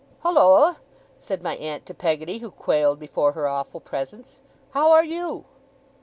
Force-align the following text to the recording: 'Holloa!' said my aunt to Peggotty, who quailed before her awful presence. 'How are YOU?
'Holloa!' 0.21 0.77
said 1.19 1.43
my 1.43 1.55
aunt 1.57 1.85
to 1.85 1.93
Peggotty, 1.93 2.39
who 2.39 2.49
quailed 2.49 2.97
before 2.99 3.33
her 3.33 3.47
awful 3.47 3.79
presence. 3.79 4.39
'How 4.71 4.89
are 4.89 5.03
YOU? 5.03 5.45